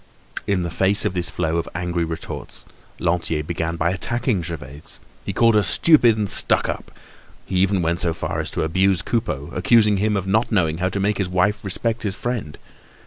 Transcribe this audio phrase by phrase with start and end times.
[0.47, 2.65] In the face of this flow of angry retorts,
[2.97, 4.99] Lantier began by attacking Gervaise.
[5.23, 6.91] He called her stupid and stuck up.
[7.45, 10.89] He even went so far as to abuse Coupeau, accusing him of not knowing how
[10.89, 12.57] to make his wife respect his friend.